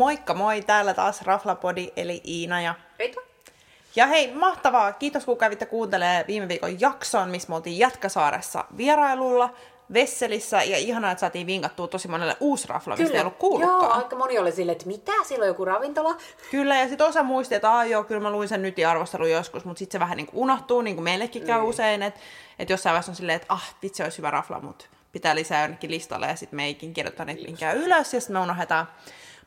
[0.00, 2.74] Moikka moi, täällä taas Raflapodi eli Iina ja...
[2.98, 3.20] Eita.
[3.96, 4.92] Ja hei, mahtavaa!
[4.92, 9.54] Kiitos kun kävitte kuuntelemaan viime viikon jakson, missä me oltiin Jätkäsaaressa vierailulla,
[9.92, 13.82] Vesselissä, ja ihanaa, että saatiin vinkattua tosi monelle uusi rafla, mistä ei ollut kuullutkaan.
[13.82, 16.16] Joo, aika moni oli silleen, että mitä, siellä on joku ravintola.
[16.50, 19.30] Kyllä, ja sitten osa muisti, että Aa, joo, kyllä mä luin sen nyt ja arvostelun
[19.30, 21.68] joskus, mutta sitten se vähän niin kuin unohtuu, niin kuin meillekin käy Niin.
[21.68, 22.20] usein, että
[22.58, 25.90] että jossain vaiheessa on silleen, että ah, vitsi, olisi hyvä rafla, mutta pitää lisää jonnekin
[25.90, 28.86] listalle, ja sitten me ei ikin kirjoittaa niitä ylös, ja sitten me unohdetaan.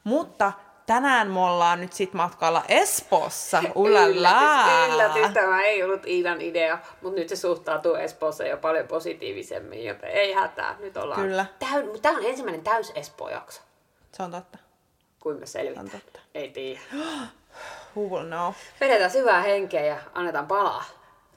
[0.03, 0.52] Mutta
[0.85, 4.07] tänään me ollaan nyt sit matkalla Espoossa, ulala!
[4.07, 9.85] Yllätys, yllätys, tämä ei ollut Iidan idea, mutta nyt se suhtautuu Espoossa jo paljon positiivisemmin,
[9.85, 10.76] joten ei hätää.
[10.79, 11.21] Nyt ollaan...
[11.21, 11.45] Kyllä.
[12.02, 13.62] Tämä on ensimmäinen täys Espoo-jakso.
[14.12, 14.57] Se on totta.
[15.20, 15.85] Kuin me selvitään.
[15.85, 16.20] On totta.
[16.34, 16.79] Ei tiedä.
[17.95, 18.54] Who will know?
[18.81, 20.84] Vedetään syvää henkeä ja annetaan palaa.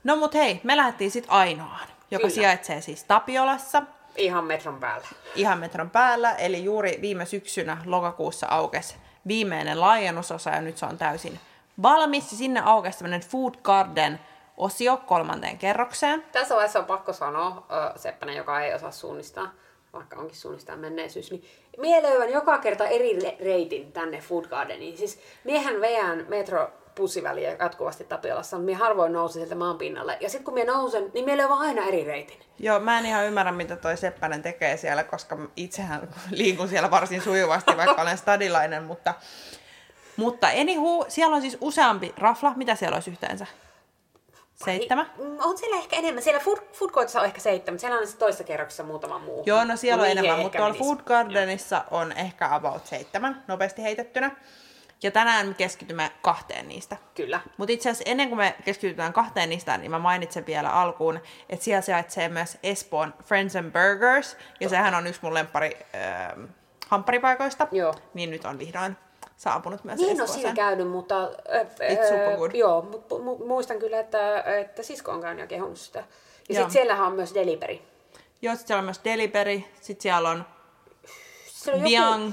[0.04, 2.34] No mut hei, me lähdettiin sit Ainoaan, joka Kyllä.
[2.34, 3.82] sijaitsee siis Tapiolassa,
[4.16, 5.06] Ihan metron päällä.
[5.34, 10.98] ihan metron päällä, eli juuri viime syksynä lokakuussa aukesi viimeinen laajennusosa ja nyt se on
[10.98, 11.40] täysin
[11.82, 12.30] valmis.
[12.30, 16.24] Sinne aukesi tämmöinen Food Garden-osio kolmanteen kerrokseen.
[16.32, 19.50] Tässä vaiheessa on pakko sanoa, Seppänen, joka ei osaa suunnistaa,
[19.96, 21.44] vaikka onkin suunnistaa menneisyys, niin
[21.78, 24.98] mie löydän joka kerta eri reitin tänne Food Gardeniin.
[24.98, 30.18] Siis miehän veän metro pussiväliä jatkuvasti Tapiolassa, mutta mie harvoin nousen sieltä maan pinnalle.
[30.20, 32.40] Ja sitten kun mie nousen, niin mie löydän aina eri reitin.
[32.58, 37.22] Joo, mä en ihan ymmärrä, mitä toi Seppänen tekee siellä, koska itsehän liikun siellä varsin
[37.22, 39.14] sujuvasti, vaikka olen stadilainen, mutta...
[40.16, 42.52] Mutta anywho, siellä on siis useampi rafla.
[42.56, 43.46] Mitä siellä olisi yhteensä?
[44.64, 45.10] Seitsemän?
[45.18, 46.22] Mm, On siellä ehkä enemmän.
[46.22, 47.78] Siellä Food, food Courtissa on ehkä seitsemän.
[47.78, 49.42] Siellä on sitten toisessa kerroksessa muutama muu.
[49.46, 50.88] Joo, no siellä on niihin enemmän, mutta tuolla menisi.
[50.88, 54.30] Food Gardenissa on ehkä about seitsemän, nopeasti heitettynä.
[55.02, 56.96] Ja tänään me keskitymme kahteen niistä.
[57.14, 57.40] Kyllä.
[57.56, 61.64] Mutta itse asiassa ennen kuin me keskitytään kahteen niistä, niin mä mainitsen vielä alkuun, että
[61.64, 66.48] siellä sijaitsee myös Espoon Friends and Burgers, ja sehän on yksi mun lempari äh,
[66.88, 67.68] hampparipaikoista.
[67.72, 67.94] Joo.
[68.14, 68.96] Niin nyt on vihdoin
[69.36, 70.40] saapunut myös Niin, no Espooseen.
[70.40, 71.22] siinä käynyt, mutta...
[71.24, 72.50] Äh, It's super good.
[72.54, 75.98] Joo, mutta mu- muistan kyllä, että, että sisko on käynyt ja kehunut sitä.
[76.48, 77.78] Ja sitten siellähän on myös delivery.
[78.42, 80.44] Joo, sit siellä on myös Delivery, sitten siellä on
[81.46, 82.32] Siellä on Biang,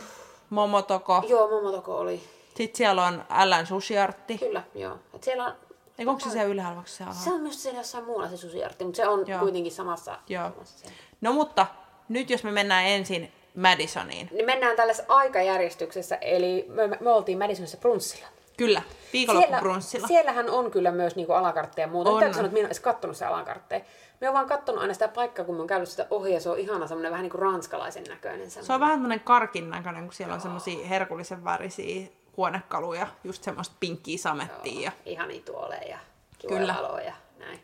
[0.50, 2.23] Momotoko, Joo, Momotoko oli.
[2.55, 4.38] sitten siellä on Älän Sushiartti.
[4.38, 4.97] Kyllä, joo.
[5.13, 5.53] Et siellä on,
[5.97, 8.97] Eikö onko se siellä ylhäällä, se se on myös siellä jossain muualla se susiartti, mutta
[8.97, 9.39] se on Joo.
[9.39, 10.17] kuitenkin samassa.
[10.29, 10.50] Joo.
[10.50, 10.97] samassa siellä.
[11.22, 11.66] No mutta
[12.09, 14.29] nyt jos me mennään ensin Madisoniin.
[14.31, 18.27] Niin mennään tällaisessa aikajärjestyksessä, eli me, me oltiin Madisonissa brunssilla.
[18.57, 18.81] Kyllä,
[19.13, 20.07] viikonloppubrunssilla.
[20.07, 22.09] siellähän on kyllä myös niinku alakartteja ja muuta.
[22.09, 23.81] On, Täytyy sanoa, että minä en edes kattonut se alakartteja.
[24.21, 26.49] Me on vaan kattonut aina sitä paikkaa, kun mä oon käynyt sitä ohi ja se
[26.49, 28.51] on ihana semmoinen vähän niin kuin ranskalaisen näköinen.
[28.51, 33.75] Se on vähän tämmöinen karkin näköinen, kun siellä on semmoisia herkullisen värisiä huonekaluja, just semmoista
[33.79, 34.81] pinkkiä samettia.
[34.81, 34.91] Ja...
[35.05, 35.97] Ihania tuoleja ja
[36.47, 36.75] Kyllä.
[37.05, 37.59] ja näin.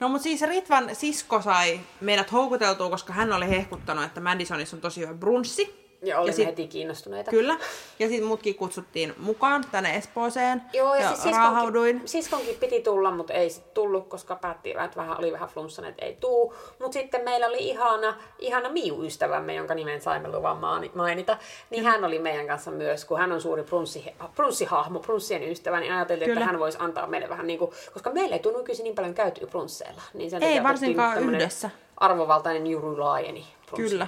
[0.00, 4.80] No mutta siis Ritvan sisko sai meidät houkuteltua, koska hän oli hehkuttanut, että Madisonissa on
[4.80, 5.83] tosi hyvä brunssi.
[6.02, 7.30] Ja olimme sit- heti kiinnostuneita.
[7.30, 7.56] Kyllä.
[7.98, 10.62] Ja sitten mutkin kutsuttiin mukaan tänne Espooseen.
[10.72, 12.02] Joo, ja, ja siis siskonkin, raahauduin.
[12.04, 16.04] siskonkin piti tulla, mutta ei sit tullut, koska päätti, että vähän, oli vähän flunssan, että
[16.04, 16.54] ei tuu.
[16.78, 20.58] Mutta sitten meillä oli ihana, ihana Miu-ystävämme, jonka nimen saimme luvan
[20.94, 21.38] mainita.
[21.70, 25.92] Niin hän oli meidän kanssa myös, kun hän on suuri brunssi, brunssihahmo, brunssien ystävä, niin
[25.92, 26.40] ajateltiin, Kyllä.
[26.40, 29.14] että hän voisi antaa meille vähän niin kuin, koska meillä ei tunnu nykyisin niin paljon
[29.14, 30.02] käytyä brunsseilla.
[30.14, 31.70] Niin sen Ei varsinkaan yhdessä.
[31.96, 34.06] Arvovaltainen Juru laajeni Kyllä.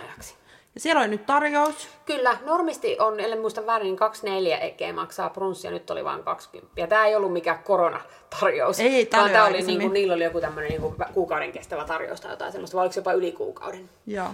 [0.76, 1.88] Ja siellä oli nyt tarjous.
[2.06, 6.81] Kyllä, normisti on, ellen muista väärin, niin 24 ekeä maksaa brunssia, nyt oli vain 20.
[6.81, 8.81] Ja tämä ei ollut mikään koronatarjous.
[8.81, 9.78] Ei, tää vaan oli aikaisemmin.
[9.78, 13.12] niinku, niillä oli joku tämmöinen niinku kuukauden kestävä tarjous tai jotain semmoista, vai oliko jopa
[13.12, 13.91] yli kuukauden?
[14.06, 14.28] Joo.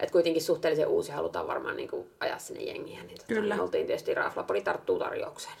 [0.00, 3.02] Et kuitenkin suhteellisen uusi halutaan varmaan niinku ajaa sinne jengiä.
[3.02, 3.56] Niin tota, Kyllä.
[3.56, 5.54] Me oltiin tietysti Raflapodi tarttuu tarjoukseen.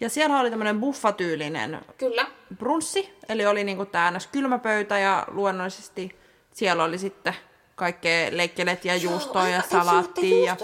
[0.00, 2.26] Ja siellä oli tämmöinen buffatyylinen Kyllä.
[2.58, 4.26] brunssi, eli oli niinku ns.
[4.26, 6.16] kylmäpöytä ja luonnollisesti
[6.52, 7.34] siellä oli sitten
[7.82, 10.56] kaikkea leikkelet ja juustoa ja salaattia ja.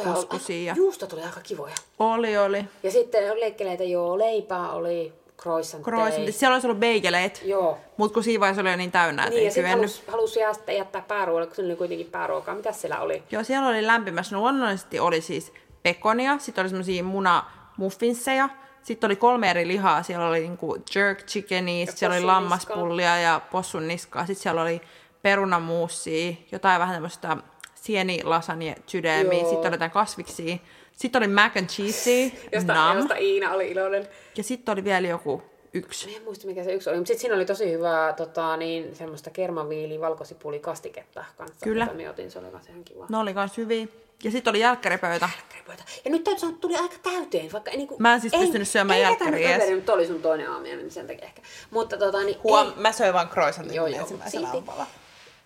[0.65, 0.75] Ja...
[0.77, 1.75] Juustot oli aika kivoja.
[1.99, 2.65] Oli, oli.
[2.83, 5.13] Ja sitten leikkeleitä, joo, leipää oli,
[5.43, 5.97] croissantteja.
[5.97, 6.35] Croissantit.
[6.35, 7.79] Siellä olisi ollut beigeleet, Joo.
[7.97, 9.91] mutta kun siinä vaiheessa oli jo niin täynnä, että Niin, ja ei sitten kyennyt.
[9.91, 12.55] halusi, halusi jättää, jättää pääruoalle, kun se oli kuitenkin pääruokaa.
[12.55, 13.23] Mitäs siellä oli?
[13.31, 14.37] Joo, siellä oli lämpimässä.
[14.37, 18.49] No luonnollisesti oli siis pekonia, sitten oli semmoisia munamuffinsseja,
[18.83, 20.03] sitten oli kolme eri lihaa.
[20.03, 24.27] Siellä oli niinku jerk chickenia, sit siellä oli lammaspullia ja possun niskaa.
[24.27, 24.81] Sitten siellä oli
[25.23, 27.37] perunamuusia, jotain vähän tämmöistä
[27.75, 30.57] sienilasagne sydämiä, sitten oli jotain kasviksia.
[30.93, 32.97] Sitten oli mac and cheesea, Josta, nam.
[32.97, 34.09] josta Iina oli iloinen.
[34.37, 35.43] Ja sitten oli vielä joku
[35.75, 36.11] yksi.
[36.11, 38.97] Mä en muista mikä se yksi oli, mutta sitten siinä oli tosi hyvää tota, niin,
[38.97, 41.65] semmoista kermaviili valkosipuli kastiketta kanssa.
[41.65, 41.85] Kyllä.
[41.85, 43.07] Jota me otin, se oli kanssa ihan kiva.
[43.09, 43.87] Ne oli kans hyviä.
[44.25, 45.29] Ja sitten oli jälkkäripöytä.
[45.37, 45.85] Jälkkäripöytä.
[46.05, 47.97] Ja nyt täytyy sanoa, että tuli aika täyteen, vaikka ei niinku...
[47.99, 49.75] Mä en siis pystynyt syömään jälkkäriä edes.
[49.75, 51.43] mutta oli sun toinen aamiainen, niin sen takia ehkä.
[51.71, 54.71] Mutta tota, niin Huom, ei, mä söin vaan croissantin Joo, joo, ensimmäisellä silti.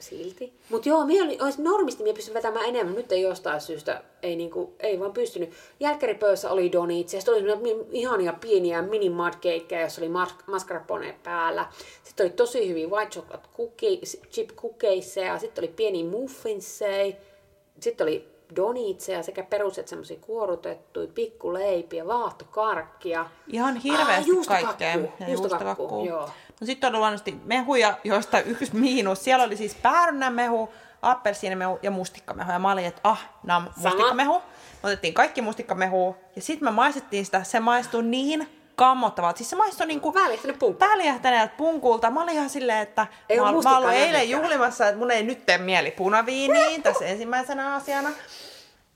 [0.03, 0.53] Silti.
[0.71, 2.95] Mutta joo, mie oli, olisi normisti mie pystyn vetämään enemmän.
[2.95, 5.51] Nyt ei jostain syystä, ei, niinku, ei vaan pystynyt.
[5.81, 11.67] Jälkkäripöydässä oli donitsi, sitten oli ihania pieniä mini mudcakeja, jossa oli mas- mascarpone päällä.
[12.05, 17.15] Sitten oli tosi hyviä white chocolate cookies, chip cookiesia, sitten oli pieni muffinsseja.
[17.81, 23.27] Sitten oli donitseja sekä peruset semmoisia kuorutettuja, pikkuleipiä, vaahtokarkkia.
[23.47, 24.95] Ihan hirveästi juustokakku, kaikkea.
[24.95, 26.05] Juustokakku, juustokakku.
[26.07, 26.31] joo.
[26.61, 29.25] No sitten on luonnollisesti mehuja, joista yksi miinus.
[29.25, 30.69] Siellä oli siis päärynämehu,
[31.03, 32.53] appelsiinimehu ja mustikkamehu.
[32.53, 34.35] Ja mä olin, että ah, nam, mustikkamehu.
[34.83, 36.17] Me otettiin kaikki mustikkamehu.
[36.37, 37.45] Ja sitten me maistettiin sitä.
[37.45, 39.37] Se maistui niin kammottavalta.
[39.39, 40.85] Siis se maistui niinku Väljähtänyt punkku.
[40.87, 42.11] väljähtäneeltä punkulta.
[42.11, 45.47] Mä olin ihan silleen, että Ei mä, mä olin eilen juhlimassa, että mun ei nyt
[45.47, 48.11] tee mieli punaviiniin tässä ensimmäisenä asiana.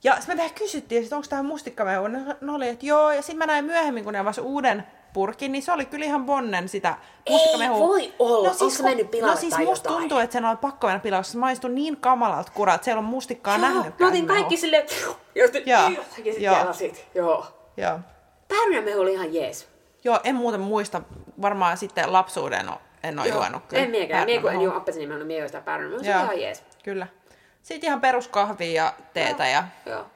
[0.05, 2.06] Ja sitten me vähän kysyttiin, että onko tähän mustikkamehu.
[2.06, 3.12] Ne, ne oli, että joo.
[3.12, 6.25] Ja sitten mä näin myöhemmin, kun ne avasi uuden purkin, niin se oli kyllä ihan
[6.26, 6.94] bonnen sitä
[7.31, 7.88] mustikkamehua.
[7.88, 8.49] voi olla.
[8.50, 10.00] Onko se mennyt pilalle No siis musta jotain?
[10.00, 13.05] tuntuu, että sen oli pakko mennä pilalle, se maistui niin kamalalta kuraa, että siellä on
[13.05, 13.94] mustikkaa Joo, nähnytkään.
[13.99, 14.87] Mä otin kaikki silleen,
[15.34, 15.90] ja sitten, Joo,
[16.38, 16.75] joo.
[17.14, 17.46] Joo.
[17.76, 17.99] Joo.
[18.48, 19.69] Päärynämehu oli ihan jees.
[20.04, 21.02] Joo, en muuten muista.
[21.43, 22.70] Varmaan sitten lapsuuden
[23.02, 23.82] en ole juonut kyllä.
[23.82, 24.25] En miekään.
[24.25, 26.04] Mie kun en juo appelsiinimehua, niin mie juo sitä päärynämehua.
[26.04, 26.64] Se Joo, oli ihan jees.
[26.84, 27.06] Kyllä.
[27.62, 29.64] Sitten ihan peruskahvia ja teetä ja...
[29.87, 30.06] Joo.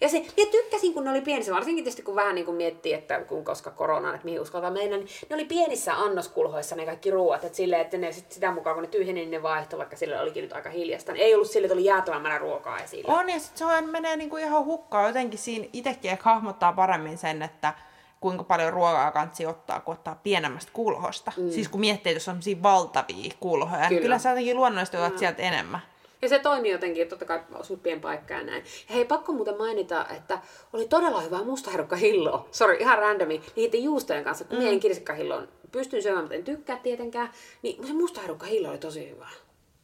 [0.00, 2.92] Ja se, ja tykkäsin, kun ne oli pienissä, varsinkin tietysti kun vähän niin kuin miettii,
[2.92, 7.10] että kun koska korona, että mihin uskaltaa mennä, niin ne oli pienissä annoskulhoissa ne kaikki
[7.10, 9.96] ruoat, että silleen, että ne sit sitä mukaan kun ne tyhjeni, niin ne vaihtoi, vaikka
[9.96, 11.12] sillä olikin nyt aika hiljasta.
[11.12, 13.14] Niin ei ollut sille, että oli jäätävän määrä ruokaa esillä.
[13.14, 15.06] On, ja sitten se on, menee niinku ihan hukkaan.
[15.06, 17.74] Jotenkin siinä itsekin ehkä hahmottaa paremmin sen, että
[18.20, 21.32] kuinka paljon ruokaa kansi ottaa, kun ottaa pienemmästä kulhosta.
[21.36, 21.50] Mm.
[21.50, 24.18] Siis kun miettii, että jos on sellaisia valtavia kulhoja, kyllä, niin Kyllä.
[24.18, 25.80] sä jotenkin luonnollisesti otat sieltä enemmän.
[26.22, 27.40] Ja se toimi jotenkin, totta kai
[27.82, 28.64] pieni paikka ja näin.
[28.88, 30.38] Ja hei, pakko muuten mainita, että
[30.72, 32.48] oli todella hyvää mustaherukkahilloa.
[32.50, 33.42] Sori, ihan randomi.
[33.56, 34.66] Niiden juustojen kanssa, kun mm.
[34.66, 37.30] en kirsikkahilloon pystyn syömään, mutta en tykkää tietenkään.
[37.62, 39.28] Niin se mustaherukkahillo oli tosi hyvä.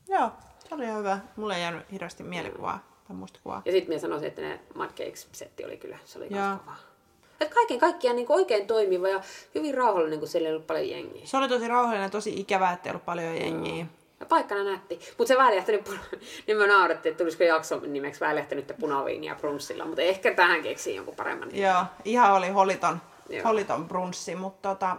[0.08, 0.30] Joo,
[0.68, 1.18] se oli ihan hyvä.
[1.36, 3.62] Mulle ei jäänyt hirveästi mielikuvaa tai mustikuvaa.
[3.64, 6.40] Ja sitten minä sanoisin, että ne Mud Cakes-setti oli kyllä, se oli Joo.
[6.40, 6.76] kans kovaa.
[7.40, 9.20] Et kaiken kaikkiaan niin oikein toimiva ja
[9.54, 11.26] hyvin rauhallinen, kun siellä ei ollut paljon jengiä.
[11.26, 13.76] Se oli tosi rauhallinen, tosi ikävää, että ei ollut paljon jengiä.
[13.76, 13.86] Ja
[14.28, 15.00] paikkana nätti.
[15.18, 16.16] Mutta se väljähtänyt, puna-
[16.46, 19.84] niin me naurettiin, että tulisiko jakson nimeksi väljähtänyttä punaviiniä brunssilla.
[19.84, 21.62] Mutta ehkä tähän keksii jonkun paremman nimen.
[21.70, 23.42] Joo, ihan oli holiton, Joo.
[23.44, 24.96] holiton brunssi, mutta tota,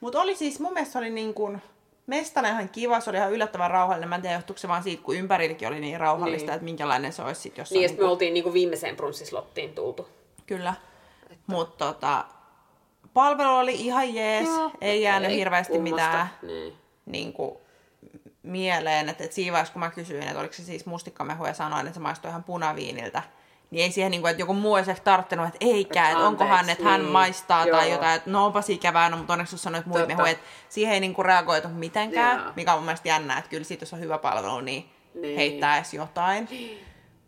[0.00, 1.62] mut oli siis, mun mielestä oli niin kuin,
[2.06, 4.08] mestana ihan kiva, se oli ihan yllättävän rauhallinen.
[4.08, 6.54] Mä en tiedä, johtuuko se vaan siitä, kun ympärilläkin oli niin rauhallista, Niin.
[6.54, 7.76] että minkälainen se olisi sit jossain.
[7.76, 10.08] Niin, ja sitten me oltiin niinku viimeiseen brunssislottiin tultu.
[10.46, 10.74] Kyllä.
[11.46, 12.24] Mutta tota,
[13.14, 15.96] palvelu oli ihan jees, Joo, ei jäänyt ei hirveästi kummosta.
[15.96, 16.74] mitään Niin.
[17.06, 17.56] niin kuin,
[18.42, 19.08] mieleen.
[19.08, 21.94] Että et siinä vaiheessa, kun mä kysyin, että oliko se siis mustikkamehu ja sanoin, että
[21.94, 23.22] se maistui ihan punaviiniltä,
[23.70, 26.70] niin ei siihen, niin kuin, että joku muu olisi ehkä tarttunut, että eikä, että onkohan,
[26.70, 27.12] että hän niin.
[27.12, 27.96] maistaa tai Joo.
[27.96, 30.14] jotain, että no onpas ikävää, no mutta onneksi sanoit muita Totta.
[30.16, 32.52] mehuja, että siihen ei niin kuin reagoitu mitenkään, Joo.
[32.56, 35.36] mikä on mun mielestä jännää, että kyllä siitä, jos on hyvä palvelu, niin, Niin.
[35.36, 36.48] heittää edes jotain.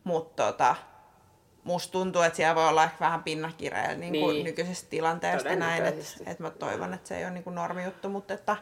[0.05, 0.76] Mutta tota,
[1.64, 4.44] musta tuntuu, että siellä voi olla ehkä vähän pinnakireillä niin kuin Niin.
[4.44, 8.34] nykyisestä tilanteesta näin, että, että mä toivon, että se ei ole niin kuin normijuttu, mutta
[8.34, 8.56] että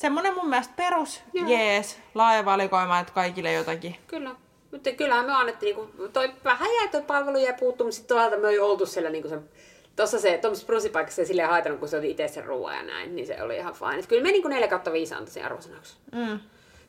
[0.00, 1.48] semmoinen mun mielestä perus Joo.
[1.48, 3.96] jees, laaja valikoima, että kaikille jotakin.
[4.06, 4.34] Kyllä.
[4.72, 8.36] Mutta kyllähän me annettiin, niinku, toi vähän jäi toi palvelu jäi puuttuu, mutta sitten toisaalta
[8.36, 9.48] me oli oltu siellä niinku sen,
[9.96, 13.26] tossa se, tuommoisessa brunssipaikassa silleen haitanut, kun se oli itse sen ruoan ja näin, niin
[13.26, 13.98] se oli ihan fine.
[13.98, 15.96] Et kyllä me niinku 4 kautta 5 antaisin arvosanaksi.
[16.12, 16.40] Mm.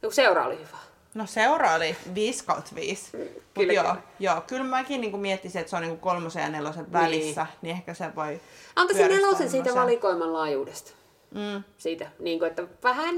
[0.02, 0.78] Joku seura oli hyvä.
[1.14, 3.18] No seura oli 5 kautta 5.
[3.18, 4.02] Mut kyllä, joo, kyllä.
[4.20, 7.94] joo, kyllä mäkin niin miettisin, että se on niin kolmosen ja nelosen välissä, niin ehkä
[7.94, 8.42] se voi
[8.76, 11.01] Antaisin nelosen siitä valikoiman laajuudesta.
[11.36, 11.64] Mm.
[11.78, 13.16] Siitä, niin kuin, että vähän,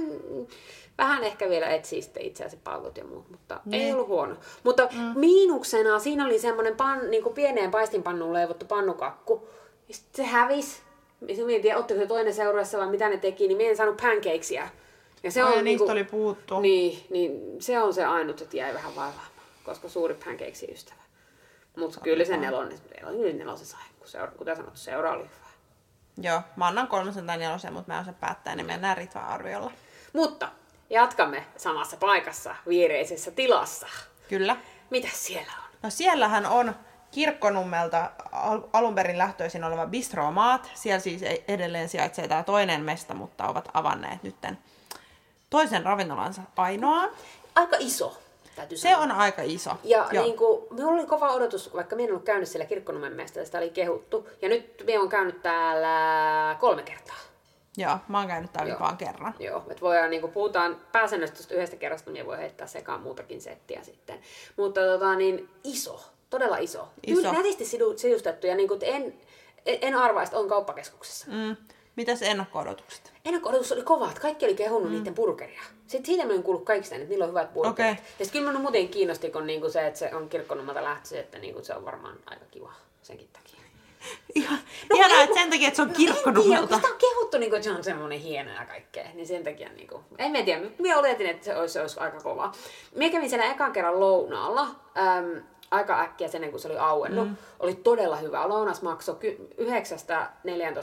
[0.97, 3.73] vähän ehkä vielä etsii sitten itseäsi palvelut ja muut, mutta niin.
[3.73, 3.93] ei Niin.
[3.95, 4.35] ollut huono.
[4.63, 5.19] Mutta mm.
[5.19, 9.47] miinuksena siinä oli semmoinen pan, niin kuin pieneen paistinpannuun leivottu pannukakku.
[9.87, 10.81] Ja sitten se hävisi.
[11.27, 13.97] Ja mietin, että ottiko se toinen seuraessa vai mitä ne teki, niin minä en saanut
[14.01, 14.69] pancakesia.
[15.23, 16.59] Ja se Ai, on niistä niinku- oli puuttu.
[16.59, 19.27] Niin, niin se on se ainut, että jäi vähän vaivaamaan,
[19.63, 21.01] koska suuri pancakesin ystävä.
[21.77, 25.25] Mutta kyllä se nelonen, nelonen, nelosen sai, kun seura, kuten sanottu, seura oli.
[26.17, 29.71] Joo, mä annan kolmosen tai nelosen, mutta mä en se päättää, niin mennään Ritvan arviolla.
[30.13, 30.49] Mutta
[30.89, 33.87] jatkamme samassa paikassa, viereisessä tilassa.
[34.29, 34.57] Kyllä.
[34.89, 35.69] Mitä siellä on?
[35.83, 36.75] No siellähän on
[37.11, 40.71] Kirkkonummelta al- alun perin lähtöisin oleva Bistro Maat.
[40.73, 44.57] Siellä siis ei- edelleen sijaitsee tämä toinen mesta, mutta ovat avanneet nytten
[45.49, 47.09] toisen ravintolansa ainoa.
[47.55, 48.21] Aika iso,
[48.55, 49.03] täytyy Se sanoa.
[49.03, 49.71] on aika iso.
[49.83, 50.23] Ja Joo.
[50.23, 53.57] niin kuin, minulla oli kova odotus, vaikka minä en ollut käynyt siellä Kirkkonummen mesta, sitä
[53.57, 54.29] oli kehuttu.
[54.41, 57.15] Ja nyt minä olen käynyt täällä kolme kertaa.
[57.77, 59.35] Joo, mä oon käynyt täällä vaan kerran.
[59.39, 63.41] Joo, että voidaan, niin kuin puhutaan pääsäännöstä tuosta yhdestä kerrasta, niin voi heittää sekaan muutakin
[63.41, 64.19] settiä sitten.
[64.57, 66.87] Mutta tota, niin iso, todella iso.
[67.07, 67.21] Iso.
[67.21, 69.13] Tyyli nätisti sidu, sidustettu ja niin kuin, en,
[69.65, 71.25] en, arvaa, että on kauppakeskuksessa.
[71.31, 71.55] Mm.
[71.95, 73.13] Mitäs ennakko-odotukset?
[73.25, 74.95] Ennakko-odotus oli kova, että kaikki oli kehunut mm.
[74.95, 75.61] niiden burgeria.
[75.87, 77.73] Sitten siitä mä en kuullut kaikista, että niillä on hyvät burgerit.
[77.73, 77.89] Okei.
[78.19, 81.39] Ja sitten kyllä minun muuten kiinnosti, kun niinku se, että se on kirkkonummalta lähtöisin, että
[81.39, 83.59] niinku se on varmaan aika kiva senkin takia.
[84.35, 84.59] Ihan,
[84.89, 86.67] No, ei, että sen takia, että se on No kirkkonummelta.
[86.67, 89.43] kun sitä on kehuttu, niin kuin, että se on semmoinen hieno ja kaikkea, niin sen
[89.43, 92.51] takia, niin kuin, en mä tiedä, minä oletin, että se olisi, se olisi aika kova.
[92.95, 94.61] Minä kävin siellä ekan kerran lounaalla,
[94.97, 97.27] äm, aika äkkiä sen, kun se oli auennut.
[97.27, 97.35] Mm.
[97.59, 98.49] Oli todella hyvä.
[98.49, 99.17] Lounas maksoi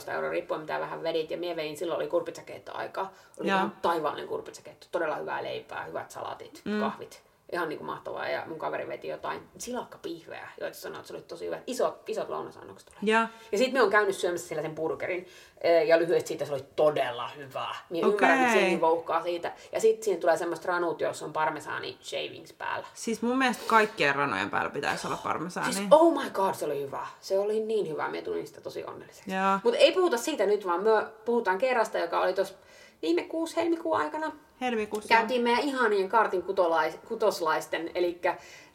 [0.07, 1.31] 9-14 euroa riippuen mitä vähän vedit.
[1.31, 3.09] Ja mie vein, silloin oli kurpitsakeitto aika.
[3.39, 4.87] Oli ihan taivaallinen kurpitsakeitto.
[4.91, 6.79] Todella hyvää leipää, hyvät salatit, mm.
[6.79, 7.30] kahvit.
[7.51, 8.29] Ihan niin kuin mahtavaa.
[8.29, 11.59] Ja mun kaveri veti jotain silakkapihveä, joita sanoi, että se oli tosi hyvä.
[11.67, 13.11] Isot, isot lounasannokset oli.
[13.11, 15.27] Ja, Ja sitten me on käynyt syömässä siellä sen burgerin,
[15.61, 17.75] eh, ja lyhyesti siitä se oli todella hyvä.
[17.89, 18.17] Minä Okei.
[18.27, 19.51] ymmärrän, että se niin vouhkaa siitä.
[19.71, 22.87] Ja sitten siihen tulee semmoista ranut, jossa on parmesaani shavings päällä.
[22.93, 25.73] siis mun mielestä kaikkien ranojen päällä pitäisi olla parmesaani.
[25.73, 27.07] Siis oh my god, se oli hyvä.
[27.21, 29.31] Se oli niin hyvä, me tulin sitä tosi onnelliseksi.
[29.63, 30.89] Mutta ei puhuta siitä nyt, vaan me
[31.25, 32.53] puhutaan kerrasta, joka oli tuossa
[33.01, 34.31] viime kuusi helmikuun aikana.
[34.61, 35.07] Helmikuussa.
[35.07, 38.21] Käytiin meidän ihanien kartin kutolais, kutoslaisten, eli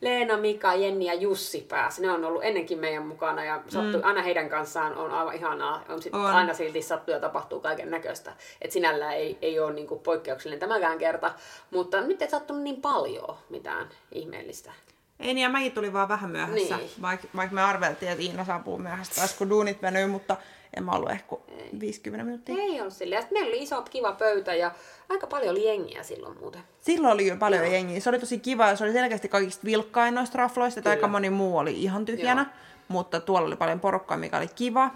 [0.00, 2.02] Leena, Mika, Jenni ja Jussi pääsi.
[2.02, 4.06] Ne on ollut ennenkin meidän mukana ja sattui, mm.
[4.06, 5.84] aina heidän kanssaan on aivan ihanaa.
[5.88, 6.26] On sit On.
[6.26, 8.32] aina silti sattuu ja tapahtuu kaiken näköistä.
[8.62, 11.34] Et sinällään ei, ei ole niinku poikkeuksellinen tämäkään kerta,
[11.70, 14.72] mutta nyt ei sattunut niin paljon mitään ihmeellistä.
[15.20, 16.76] Ei niin, ja mäkin tulin vaan vähän myöhässä.
[16.76, 16.90] Niin.
[17.02, 20.36] Vaikka vaik me arveltiin, että Iina saapuu myöhässä taas, kun duunit venyy, mutta
[20.76, 21.36] en mä ollut ehkä
[21.80, 22.54] 50 minuuttia.
[22.58, 23.22] Ei ollut silleen.
[23.22, 24.70] Sitten meillä oli iso kiva pöytä ja
[25.08, 26.62] aika paljon oli jengiä silloin muuten.
[26.80, 28.00] Silloin oli jo paljon jengiä.
[28.00, 31.58] Se oli tosi kiva ja se oli selkeästi kaikista vilkkain noista rafloista, aika moni muu
[31.58, 32.40] oli ihan tyhjänä.
[32.40, 32.50] Joo.
[32.88, 34.90] Mutta tuolla oli paljon porukkaa, mikä oli kiva.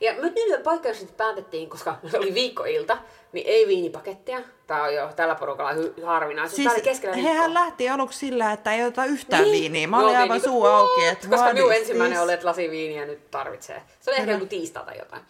[0.00, 2.98] Ja nyt nyt poikkeuksellisesti päätettiin, koska se oli viikkoilta,
[3.32, 4.40] niin ei viinipakettia.
[4.66, 6.56] Tämä on jo tällä porukalla hy- harvinaisuus.
[6.56, 7.54] Siis, Tämä oli keskellä hehän viikkoa.
[7.54, 9.52] lähti aluksi sillä, että ei ota yhtään Niin.
[9.52, 9.86] viiniä.
[9.88, 11.00] Mä Me olin aivan niinku, suu auki,
[11.30, 13.82] Koska minun ensimmäinen oli, että lasi viiniä nyt tarvitsee.
[14.00, 15.22] Se oli ehkä joku tiistai tai jotain.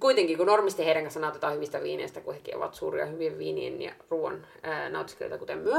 [0.00, 3.92] Kuitenkin, kun normisti heidän kanssa nautitaan hyvistä viineistä, kun hekin ovat suuria hyvien viinien ja
[4.10, 4.46] ruoan
[4.90, 5.76] nautiskelijoita, kuten myö.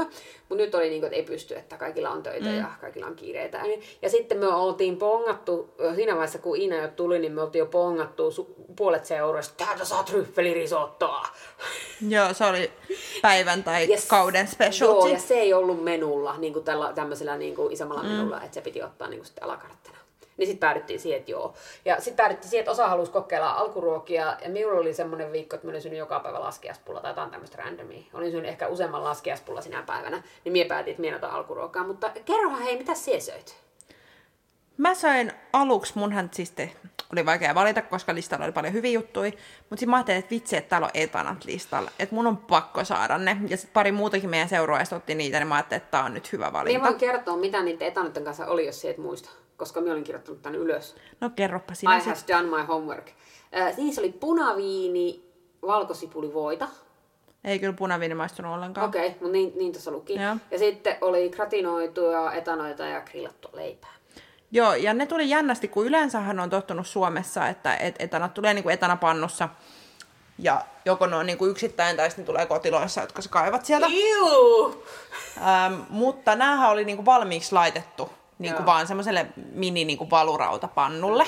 [0.48, 2.58] Mutta nyt oli niin kuin, että ei pysty, että kaikilla on töitä mm.
[2.58, 3.62] ja kaikilla on kiireitä.
[4.02, 7.66] Ja sitten me oltiin pongattu, siinä vaiheessa kun Iina jo tuli, niin me oltiin jo
[7.66, 11.26] pongattu su- puolet seuroista, täältä saa tryffelirisottoa.
[12.08, 12.70] Joo, se oli
[13.22, 14.06] päivän tai Yes.
[14.06, 15.10] kauden Joo, specialty.
[15.12, 18.08] ja se ei ollut menulla, niin kuin tällä, tämmöisellä niin kuin isommalla mm.
[18.08, 19.99] menulla, että se piti ottaa niin kuin sitten alakarttena.
[20.40, 21.54] Niin sitten päädyttiin siihen, että joo.
[21.84, 24.36] Ja sitten päädyttiin siihen, että osa halusi kokeilla alkuruokia.
[24.44, 28.02] Ja minulla oli semmoinen viikko, että mä olin joka päivä laskiaspulla tai jotain tämmöistä randomia.
[28.14, 30.22] Olin syönyt ehkä useamman laskiaspulla sinä päivänä.
[30.44, 31.84] Niin mie päätin, että mie alkuruokaa.
[31.84, 33.56] Mutta kerrohan hei, mitä sie söit?
[34.76, 36.72] Mä söin aluksi, munhan siis te,
[37.12, 40.56] oli vaikea valita, koska listalla oli paljon hyviä juttuja, mutta sitten mä ajattelin, että vitsi,
[40.56, 43.36] että täällä on etanat listalla, että mun on pakko saada ne.
[43.48, 46.32] Ja sitten pari muutakin meidän seuraajista otti niitä, niin mä ajattelin, että tää on nyt
[46.32, 46.86] hyvä valinta.
[46.86, 49.30] voin kertoa, mitä niiden etanoiden kanssa oli, jos et muista.
[49.56, 50.96] Koska minä olin kirjoittanut tänne ylös.
[51.20, 52.08] No kerropa sinä I sit.
[52.08, 53.10] have done my homework.
[53.56, 55.24] Äh, niissä oli punaviini,
[55.62, 56.68] valkosipulivoita.
[57.44, 58.88] Ei kyllä punaviini maistunut ollenkaan.
[58.88, 60.14] Okei, okay, mutta niin, niin tuossa luki.
[60.14, 60.36] Joo.
[60.50, 63.99] Ja sitten oli gratinoituja, etanoita ja grillattua leipää.
[64.52, 68.62] Joo, ja ne tuli jännästi, kun yleensähän on tottunut Suomessa, että et, etanat tulee niin
[68.62, 69.48] kuin etanapannussa.
[70.38, 73.86] Ja joko ne on niin kuin yksittäin tai sitten tulee kotiloissa, jotka sä kaivat sieltä.
[73.90, 74.84] Iu!
[75.36, 78.66] Ähm, mutta näähän oli niinku valmiiksi laitettu niinku Joo.
[78.66, 81.26] vaan semmoiselle mini niinku valurautapannulle.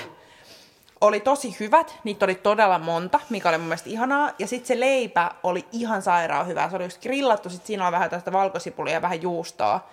[1.00, 4.31] Oli tosi hyvät, niitä oli todella monta, mikä oli mun mielestä ihanaa.
[4.38, 6.71] Ja sitten se leipä oli ihan sairaan hyvää.
[6.71, 9.88] Se oli just grillattu, sit siinä oli vähän tästä valkosipulia ja vähän juustoa.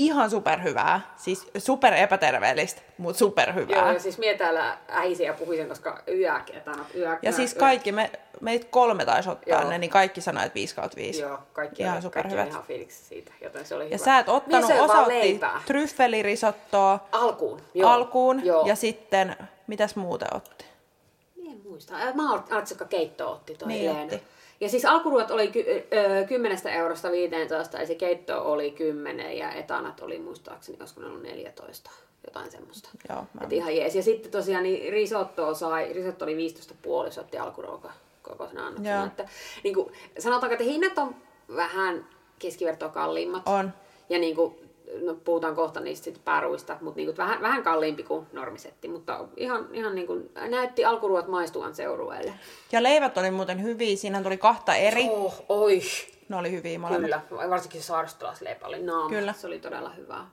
[0.00, 1.00] Ihan superhyvää.
[1.16, 3.76] Siis super epäterveellistä, mutta superhyvää.
[3.78, 7.92] Joo, ja siis mie täällä ähisin ja puhuisin, koska yök, etanat, yök, ja siis kaikki,
[7.92, 9.70] me, meitä kolme taisi ottaa Joo.
[9.70, 11.20] ne, niin kaikki sanoi, että 5 kautta 5.
[11.20, 12.48] Joo, kaikki, Ihan oli, kaikki superhyvät.
[12.48, 14.04] ihan fiiliksi siitä, joten se oli Ja hyvä.
[14.04, 15.60] sä et ottanut, Mie söin osa vaan otti leipää.
[15.66, 17.90] tryffelirisottoa, Alkuun, joo.
[17.90, 18.66] alkuun joo.
[18.66, 20.64] ja sitten, mitäs muuta otti?
[21.50, 21.94] En muista.
[22.14, 24.02] Mä Artsikka keitto otti toi Niin Leena.
[24.02, 24.22] otti.
[24.60, 25.64] Ja siis alkuruot oli ky-
[26.20, 31.06] ö, 10 eurosta 15 ja se keitto oli 10 ja etanat oli muistaakseni, olisiko ne
[31.06, 31.90] ollut 14,
[32.26, 32.88] jotain semmoista.
[33.08, 33.94] Joo, mä Et ihan jees.
[33.96, 36.36] Ja sitten tosiaan niin risotto sai, risotto oli
[37.06, 37.90] 15,5, se otti alkuruoka
[38.22, 39.06] kokoisena annoksena.
[39.06, 39.28] Että,
[39.64, 41.14] niin kuin, sanotaanko, että hinnat on
[41.56, 42.06] vähän
[42.38, 43.42] keskivertoa kalliimmat.
[43.48, 43.72] On.
[44.08, 44.54] Ja niin kuin,
[45.02, 48.88] no puhutaan kohta niistä sit pääruista, mutta niin kuin, vähän, vähän kalliimpi kuin normisetti.
[48.88, 52.32] Mutta ihan, ihan niin kuin, näytti alkuruot maistuvan seurueelle.
[52.72, 55.08] Ja leivät oli muuten hyviä, siinä tuli kahta eri.
[55.10, 55.80] Oh, oi.
[56.28, 57.22] Ne oli hyviä molemmat.
[57.28, 59.08] Kyllä, varsinkin se saaristolaisleipä oli naama.
[59.08, 59.32] Kyllä.
[59.32, 60.30] Se oli todella hyvää.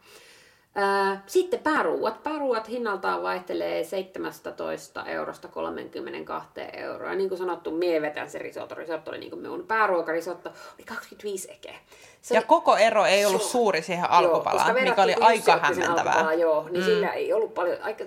[1.28, 2.24] Sitten pääruuat.
[2.24, 7.16] Pääruuat hinnaltaan vaihtelee 17 eurosta 32 euroa.
[7.16, 8.76] Niin kuin sanottu, mie vetän se risotto.
[8.76, 10.50] Risotto oli niin kuin minun pääruokarisotto.
[10.50, 11.76] Oli 25 ekeä.
[12.22, 13.50] Se Ja oli- koko ero ei ollut Joo.
[13.50, 16.34] suuri siihen Joo, alkupalaan, mikä verrattuna oli aika hämmentävää.
[16.34, 16.86] Joo, niin mm.
[16.86, 18.04] sillä ei ollut paljon, aika,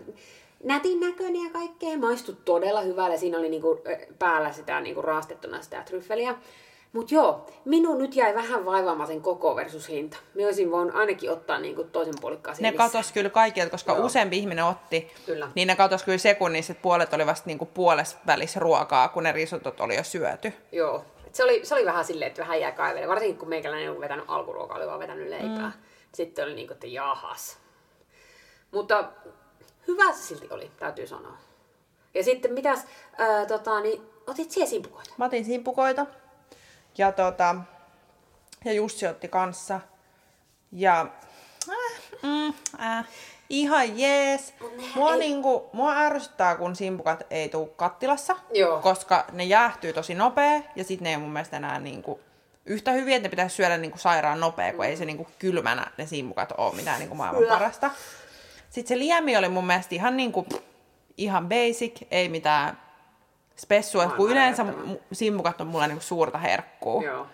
[0.65, 1.99] nätin näköinen ja kaikkea.
[1.99, 3.17] Maistui todella hyvälle.
[3.19, 6.35] Siinä oli niinku ö, päällä sitä niinku raastettuna sitä tryffeliä.
[6.93, 10.17] Mut joo, minun nyt jäi vähän vaivaamaan sen koko versus hinta.
[10.35, 14.07] Mä olisin voinut ainakin ottaa niinku toisen puolikkaan Ne katos kyllä kaikilta, koska Joo.
[14.07, 15.51] useampi ihminen otti, Kyllä.
[15.55, 19.33] niin ne katos kyllä sekunnissa, että puolet oli vasta niinku puolessa välissä ruokaa, kun ne
[19.33, 20.53] risotot oli jo syöty.
[20.73, 21.05] Joo.
[21.27, 23.09] Et se, oli, se oli vähän silleen, että vähän jää kaivelle.
[23.09, 25.73] Varsinkin kun meikäläinen on vetänyt alkuruokaa, oli vaan vetänyt leipää.
[25.77, 25.83] Mm.
[26.15, 27.59] Sitten oli niinku, että jahas.
[28.71, 29.05] Mutta
[29.89, 31.37] hyvä se silti oli, täytyy sanoa.
[32.15, 32.87] Ja sitten mitäs,
[33.19, 35.11] ää, tota, niin, otit siellä simpukoita?
[35.17, 36.07] Mä otin simpukoita
[36.99, 37.57] ja, tota,
[38.65, 39.81] ja Jussi otti kanssa.
[40.73, 41.07] Ja
[41.69, 43.07] äh, mm, äh,
[43.51, 44.55] ihan jees.
[44.95, 48.81] Mua, niinku, mua ärsyttää, kun simpukat ei tuu kattilassa, Joo.
[48.81, 52.21] koska ne jäähtyy tosi nopea ja sitten ne ei mun mielestä enää niinku,
[52.67, 56.07] yhtä hyviä, että ne pitäisi syödä niinku sairaan nopea, kun ei se niinku kylmänä ne
[56.07, 57.55] simpukat ole mitään niinku maailman Kyllä.
[57.55, 57.91] parasta.
[58.71, 60.47] Sitten se liemi oli mun mielestä ihan, niinku,
[61.17, 62.79] ihan basic, ei mitään
[63.61, 64.67] spessua, että kun yleensä
[65.13, 67.03] simpukat on mulla niinku suurta herkkuu.
[67.03, 67.27] Joo.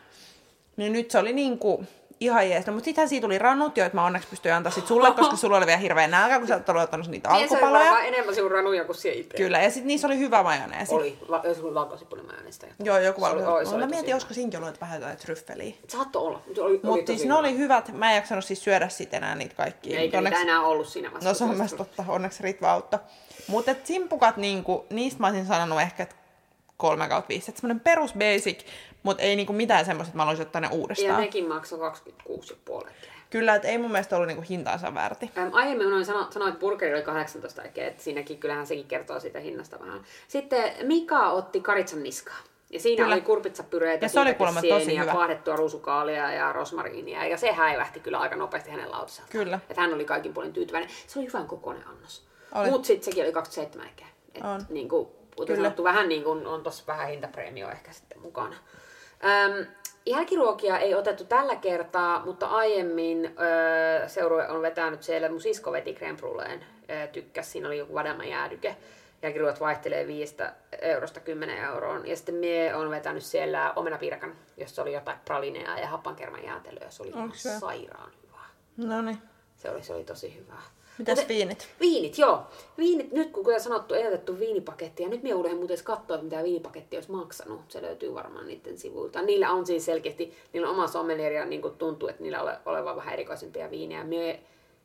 [0.76, 1.84] Niin nyt se oli niinku
[2.20, 2.66] ihan jees.
[2.66, 5.56] No, mutta sittenhän siitä tuli ranut, joita mä onneksi pystyin antaa sit sulle, koska sulla
[5.56, 7.84] oli vielä hirveä nälkä, kun sä oot ottanut niitä Niin oli alkupaloja.
[7.84, 9.36] varmaan enemmän sinun ranuja kuin siellä itse.
[9.36, 10.94] Kyllä, ja sitten niissä oli hyvä majoneesi.
[10.94, 12.66] Oli, va- jos oli valkosipulimajoneesta.
[12.84, 13.52] Joo, joku Se oli- valko.
[13.52, 15.74] oi, se oli Mä mietin, olisiko siinkin ollut vähän jotain tryffeliä.
[15.88, 16.42] Saattoi olla,
[16.82, 17.92] mutta siis ne oli hyvät.
[17.92, 20.00] Mä en jaksanut siis syödä sitten enää niitä kaikkia.
[20.00, 21.28] Eikä niitä enää ollut siinä vaiheessa.
[21.28, 23.00] No se on myös totta, onneksi Ritva auttoi.
[23.46, 26.14] Mutta simpukat, niinku, niistä mä olisin sanonut ehkä että
[26.76, 27.50] 3 kautta 5.
[27.50, 28.60] Että semmoinen perus basic,
[29.06, 31.20] mutta ei niinku mitään semmoista, että mä haluaisin ottaa ne Ja uudestaan.
[31.20, 32.86] nekin maksoi 26,5
[33.30, 35.30] Kyllä, että ei mun mielestä ollut niinku hintaansa väärti.
[35.38, 39.20] Ähm, aiemmin unoin sanoa, sanoa, että burgeri oli 18 eikä, että siinäkin kyllähän sekin kertoo
[39.20, 40.00] siitä hinnasta vähän.
[40.28, 42.36] Sitten Mika otti karitsan niskaa.
[42.70, 43.14] Ja siinä Kyllä.
[43.14, 45.12] oli kurpitsapyreitä, Ja se oli kuulemma tosi hyvä.
[45.12, 47.26] paahdettua rusukaalia ja rosmariinia.
[47.26, 49.32] Ja se häivähti kyllä aika nopeasti hänen lautaseltaan.
[49.32, 49.60] Kyllä.
[49.70, 50.90] Että hän oli kaikin puolin tyytyväinen.
[51.06, 52.26] Se oli hyvän kokoinen annos.
[52.70, 54.04] Mutta sitten sekin oli 27 eikä.
[54.34, 54.66] Et On.
[54.68, 55.08] Niin kuin,
[55.56, 58.56] sanottu, vähän niin kuin on tuossa vähän hintapreemio ehkä sitten mukana.
[59.24, 59.66] Öm,
[60.06, 65.94] jälkiruokia ei otettu tällä kertaa, mutta aiemmin öö, seurue on vetänyt siellä, mun sisko veti
[65.94, 68.76] creme bruleen, öö, tykkäs, siinä oli joku vadelma jäädyke.
[69.22, 70.36] Jälkiruot vaihtelee 5
[70.80, 72.06] eurosta 10 euroon.
[72.06, 76.90] Ja sitten mie on vetänyt siellä omenapiirakan, jossa oli jotain pralinea ja happankerman jäätelöä.
[76.90, 78.40] Se oli ihan sairaan hyvä.
[78.76, 79.18] No niin.
[79.56, 80.58] Se oli, se oli tosi hyvä.
[80.98, 81.68] Mitäs Mut- viinit?
[81.80, 82.42] Viinit, joo.
[82.78, 86.42] Viinit, nyt kun kuten sanottu, ei otettu viinipaketti, ja nyt minä uuden muuten katsoa, mitä
[86.42, 87.60] viinipaketti olisi maksanut.
[87.68, 89.22] Se löytyy varmaan niiden sivuilta.
[89.22, 92.58] Niillä on siis selkeästi, niillä on oma sommelier, ja niin kuin tuntuu, että niillä ole
[92.66, 94.04] olevan vähän erikoisempia viinejä.
[94.04, 94.40] Mie,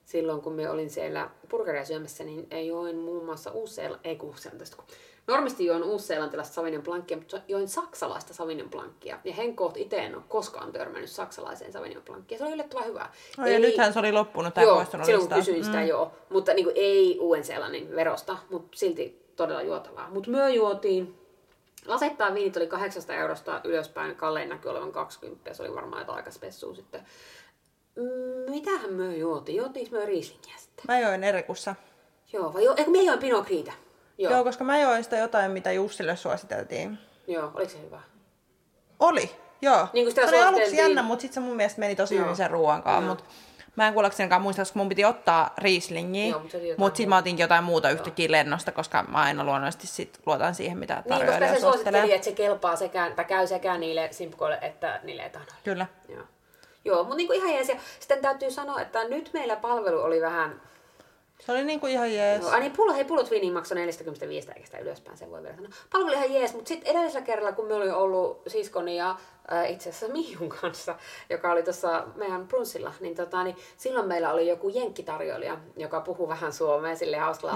[0.06, 4.76] silloin kun me olin siellä burgeria syömässä, niin join muun muassa uusseela, ei kun uusseelantista,
[4.76, 4.86] kun
[5.28, 9.20] normisti join uusseelantilaista Sauvignon Blancia, mutta join saksalaista Sauvignon Blancia.
[9.24, 12.38] Ja Henkoht itse en ole koskaan törmännyt saksalaiseen Sauvignon Blancia.
[12.38, 13.10] Se oli yllättävän hyvä.
[13.38, 15.88] Ja Ei- nythän se oli loppunut, tämä Joo, silloin kun kysyin sitä, mm.
[15.88, 16.12] joo.
[16.30, 20.10] Mutta niin kuin, ei Uuden-Seelannin verosta, mutta silti todella juotavaa.
[20.10, 21.18] Mutta myö juotiin.
[21.86, 26.32] Lasettaan viinit oli 800 eurosta ylöspäin, kallein näkyy olevan 20, se oli varmaan jotain aika
[26.32, 27.02] spessua sitten.
[27.96, 29.56] Mm, Mitähän myö juotiin?
[29.56, 30.86] Juotiinko myö Rieslingiä sitten?
[30.88, 31.76] Mä join Erikussa.
[32.34, 33.48] Joo, vai jo, eikö me join Pinot?
[34.22, 34.38] Joo, Joo.
[34.38, 36.98] joo, koska mä join sitä jotain, mitä Jussille suositeltiin.
[37.28, 38.02] joo, oliko se hyvä?
[39.00, 39.32] Oli,
[39.62, 39.88] joo.
[39.94, 42.24] Niin kuin sitä se oli aluksi jännä, mutta sitten se mun mielestä meni tosi Joo.
[42.24, 43.02] hyvin sen ruoan kanssa.
[43.06, 43.16] Joo.
[43.16, 43.24] Mut
[43.76, 45.54] mä en kuullaksenikaan muista, koska mun piti ottaa.
[46.30, 50.20] Joo, jotain Mutta sitten mä otinkin jotain muuta yhtäkkiä lennosta, koska mä aina luonnollisesti sit
[50.26, 53.78] luotan siihen, mitä Niin, koska tarjoilija se suositteli, että se kelpaa sekä, tai käy sekä
[53.78, 55.56] niille simpkoille että niille etanoille.
[55.64, 55.86] Kyllä.
[56.10, 56.24] Joo,
[56.86, 57.54] Joo mutta niinku ihan.
[57.54, 57.66] Ja
[58.00, 60.62] sitten täytyy sanoa, että nyt meillä palvelu oli vähän...
[61.46, 62.42] Se oli niinku ihan jees.
[62.42, 65.70] Joo, niin, pullo, hei, pullot viiniin maksoi 45 eikä sitä ylöspäin, sen voi vielä sanoa.
[65.92, 69.10] Palvelu oli ihan jees, mutta sitten edellisellä kerralla, kun me oli ollut siskoni ja
[69.54, 70.96] äh, itse asiassa Mihun kanssa,
[71.30, 76.28] joka oli tuossa meidän brunssilla, niin, tota, niin silloin meillä oli joku jenkkitarjoilija, joka puhuu
[76.28, 77.56] vähän suomea sille hauskalla.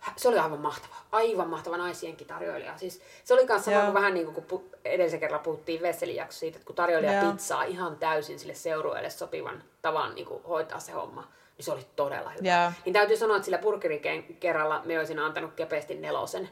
[0.00, 2.78] Hä- Se oli aivan mahtava, aivan mahtava naisjenkkitarjoilija.
[2.78, 6.56] Siis se oli kanssa sama kuin vähän niin kuin kun edellisen kerralla puhuttiin Vesselijakso siitä,
[6.56, 7.32] että kun tarjoilija Joo.
[7.32, 11.28] pizzaa ihan täysin sille seurueelle sopivan tavan niin kuin hoitaa se homma,
[11.60, 12.48] niin se oli todella hyvä.
[12.48, 12.72] Joo.
[12.84, 16.48] Niin täytyy sanoa, että sillä burgeriken kerralla me olisin antanut kepeästi nelosen,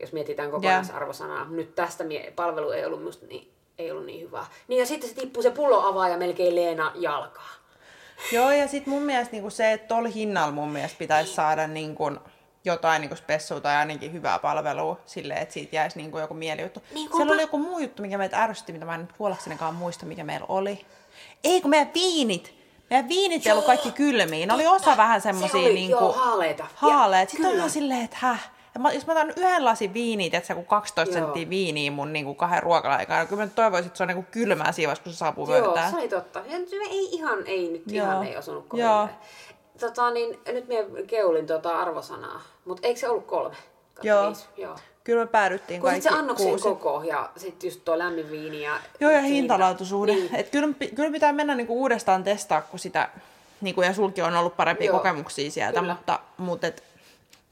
[0.00, 1.44] jos mietitään kokonaisarvosanaa.
[1.44, 4.46] Nyt tästä mie- palvelu ei ollut musta niin, ei ollut niin hyvää.
[4.68, 7.48] Niin ja sitten se tippuu se pullo avaa ja melkein Leena jalkaa.
[8.32, 12.10] Joo, ja sitten mun mielestä niinku se, että tuolla hinnalla mun mielestä pitäisi saada niinku
[12.64, 16.82] jotain niinku spessua tai ainakin hyvää palvelua silleen, että siitä jäisi niinku joku mielijuttu.
[16.94, 20.24] Niin, Siellä oli joku muu juttu, mikä meitä ärsytti, mitä mä en nyt muista, mikä
[20.24, 20.86] meillä oli.
[21.44, 22.63] Ei, kun meidän viinit.
[22.90, 24.46] Meidän viinit ei ollut kaikki kylmiä.
[24.46, 26.04] Ne oli osa vähän semmosia se oli, niinku...
[26.04, 26.66] joo, haaleita.
[26.74, 27.28] Haaleet.
[27.28, 28.50] Ja- Sitten on ihan silleen, että häh.
[28.74, 31.24] Ja mä, jos mä otan yhden lasin viiniä, että se kun 12 Joo.
[31.24, 34.24] senttiä viiniä mun niinku kahden ruokala-aikaan, niin kyllä mä nyt toivoisin, että se on niinku
[34.30, 35.90] kylmää siinä vaiheessa, kun se saapuu Joo, pöytään.
[35.90, 36.38] se oli totta.
[36.46, 38.06] Ja se ei ihan, ei nyt Joo.
[38.06, 38.84] ihan ei osunut kovin.
[38.84, 39.08] Joo.
[39.80, 43.56] tota, niin, nyt minä keulin tota arvosanaa, mutta eikö se ollut kolme?
[43.94, 44.26] kautta Joo.
[44.26, 44.44] viisi?
[44.56, 44.76] Joo.
[45.04, 46.62] Kyllä me päädyttiin Kun kaikki se annoksen kuusi.
[46.64, 48.76] koko ja sitten just tuo lämmin viini ja...
[49.00, 50.14] Joo, ja hintalaatuisuhde.
[50.14, 50.34] Niin.
[50.34, 53.08] Et kyllä, kyllä pitää mennä niinku uudestaan testaa, kun sitä,
[53.60, 55.94] niinku, ja sulki on ollut parempia Joo, kokemuksia sieltä, kyllä.
[55.94, 56.82] mutta, mutta et,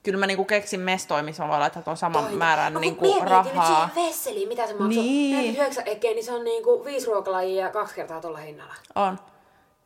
[0.03, 2.39] kyllä mä niinku keksin mestoja, missä mä voin laittaa tuon saman Toinen.
[2.39, 3.91] määrän no, niinku, kun mie mietin nyt rahaa.
[3.95, 5.03] siihen vesseliin, mitä se maksoi.
[5.03, 5.37] Niin.
[5.37, 8.75] 49 ekeä, niin se on niinku viisi ruokalajia kaksi kertaa tuolla hinnalla.
[8.95, 9.19] On.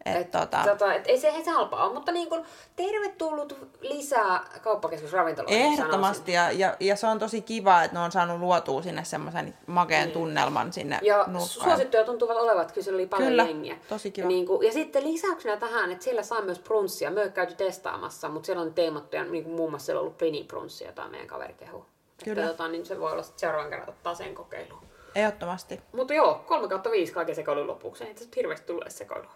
[0.06, 2.42] Et, et, tota, Tota, et ei se, ei se halpaa ole, mutta niin kun,
[2.76, 5.60] tervetullut lisää kauppakeskusravintoloihin.
[5.72, 9.54] ehdottomasti, ja, ja, ja, se on tosi kiva, että ne on saanut luotua sinne semmoisen
[9.66, 10.12] makeen Niin.
[10.12, 11.42] tunnelman sinne Ja nurkkaan.
[11.48, 13.76] suosittuja tuntuvat olevat, kyllä siellä oli paljon Kyllä, jengiä.
[13.88, 14.24] tosi kiva.
[14.24, 17.10] Ja, niin kuin, ja sitten lisäyksenä tähän, että siellä saa myös brunssia.
[17.10, 20.44] Me käyty testaamassa, mutta siellä on teemattuja, niin kuin muun muassa siellä on ollut Plini
[20.44, 21.86] brunssi, jota meidän kaveri kehu.
[22.24, 22.42] Kyllä.
[22.42, 24.82] Että, tota, niin se voi olla seuraavan kerran ottaa sen kokeiluun.
[25.14, 25.80] Ehdottomasti.
[25.92, 28.04] Mutta joo, 3 kautta 5 kaiken sekoilun lopuksi.
[28.04, 29.30] Ei tässä hirveästi tule sekoilua.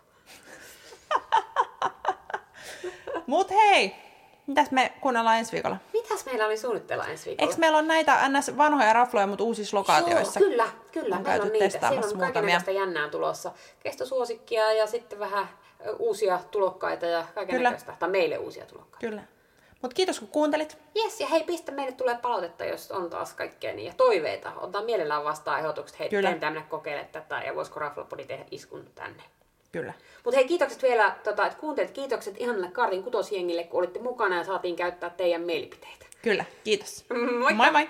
[3.27, 3.95] Mut hei,
[4.47, 5.77] mitäs me kuunnellaan ensi viikolla?
[5.93, 7.51] Mitäs meillä oli suunnitteilla ensi viikolla?
[7.51, 8.57] Eikö meillä ole näitä ns.
[8.57, 10.41] vanhoja rafloja, mutta uusissa lokaatioissa?
[10.41, 11.17] Joo, kyllä, kyllä.
[11.17, 11.69] On meillä on niitä.
[11.89, 13.53] Siellä on kaikenlaista jännää tulossa.
[13.81, 15.49] Kestosuosikkia ja sitten vähän
[15.99, 17.97] uusia tulokkaita ja kaikenlaista.
[17.99, 19.07] Tai meille uusia tulokkaita.
[19.07, 19.23] Kyllä.
[19.83, 20.79] Mutta kiitos kun kuuntelit.
[20.95, 23.87] Jes, ja hei, pistä meille tulee palautetta, jos on taas kaikkea niin.
[23.87, 24.53] Ja toiveita.
[24.57, 25.99] Otetaan mielellään vastaan ehdotukset.
[25.99, 26.37] Hei, Kyllä.
[26.41, 29.23] mennä kokeile tätä ja voisiko Raflapodi tehdä iskun tänne.
[29.73, 29.93] Kyllä.
[30.25, 31.91] Mutta hei, kiitokset vielä, tota, että kuuntelit.
[31.91, 36.07] Kiitokset ihanille Kartin kutosjengille, kun olitte mukana ja saatiin käyttää teidän mielipiteitä.
[36.23, 36.45] Kyllä.
[36.65, 37.05] Kiitos.
[37.39, 37.55] Moikka!
[37.55, 37.89] Moi moi!